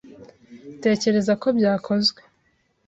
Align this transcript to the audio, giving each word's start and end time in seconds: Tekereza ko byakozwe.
Tekereza 0.83 1.33
ko 1.41 1.47
byakozwe. 1.57 2.21